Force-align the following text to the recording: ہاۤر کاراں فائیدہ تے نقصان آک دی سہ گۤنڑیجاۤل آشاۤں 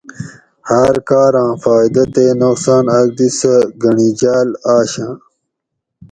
ہاۤر 0.69 0.95
کاراں 1.07 1.51
فائیدہ 1.63 2.03
تے 2.13 2.25
نقصان 2.41 2.85
آک 2.97 3.07
دی 3.17 3.27
سہ 3.39 3.53
گۤنڑیجاۤل 3.81 4.49
آشاۤں 4.75 5.13